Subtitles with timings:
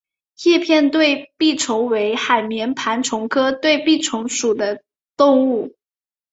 [0.45, 4.81] 叶片对臂虫为海绵盘虫科对臂虫属的
[5.15, 5.75] 动物。